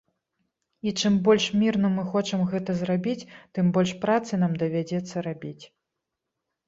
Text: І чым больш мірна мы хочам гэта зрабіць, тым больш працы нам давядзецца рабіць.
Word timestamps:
І 0.91 0.93
чым 1.01 1.17
больш 1.27 1.43
мірна 1.63 1.91
мы 1.97 2.05
хочам 2.15 2.41
гэта 2.53 2.71
зрабіць, 2.81 3.27
тым 3.59 3.65
больш 3.79 3.91
працы 4.07 4.33
нам 4.45 4.51
давядзецца 4.63 5.15
рабіць. 5.31 5.59